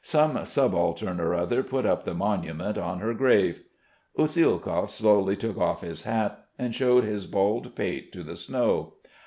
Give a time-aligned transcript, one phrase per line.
[0.03, 3.61] "Some subaltern or other put up the monument on her grave."
[4.17, 8.93] Usielkov slowly took off his hat and showed his bald pate to the snow.